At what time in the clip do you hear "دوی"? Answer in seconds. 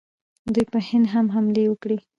0.53-0.65